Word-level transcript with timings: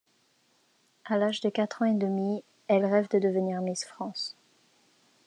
À 1.05 1.15
l'âge 1.15 1.41
de 1.41 1.49
quatre 1.51 1.83
ans 1.83 1.85
et 1.85 1.93
demi, 1.93 2.43
elle 2.67 2.85
rêve 2.87 3.07
de 3.11 3.19
devenir 3.19 3.61
Miss 3.61 3.85
France. 3.85 4.35